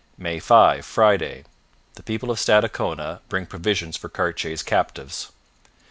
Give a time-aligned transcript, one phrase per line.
[0.17, 1.43] May 5 Friday
[1.93, 5.31] The people of Stadacona, bring provisions for Cartier's captives.